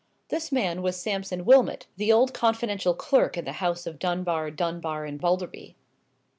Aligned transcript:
This 0.29 0.51
man 0.51 0.81
was 0.81 0.99
Sampson 0.99 1.45
Wilmot, 1.45 1.85
the 1.95 2.11
old 2.11 2.33
confidential 2.33 2.95
clerk 2.95 3.37
in 3.37 3.45
the 3.45 3.51
house 3.61 3.85
of 3.85 3.99
Dunbar, 3.99 4.49
Dunbar, 4.49 5.05
and 5.05 5.21
Balderby. 5.21 5.75